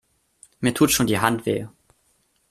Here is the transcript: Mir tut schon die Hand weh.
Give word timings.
Mir 0.61 0.73
tut 0.73 0.89
schon 0.89 1.05
die 1.05 1.19
Hand 1.19 1.45
weh. 1.45 1.67